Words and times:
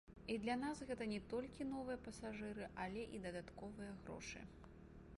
І 0.35 0.35
для 0.45 0.53
нас 0.61 0.79
гэта 0.91 1.07
не 1.11 1.19
толькі 1.33 1.69
новыя 1.75 1.99
пасажыры, 2.09 2.73
але 2.87 3.07
і 3.19 3.23
дадатковыя 3.29 3.91
грошы. 4.05 4.39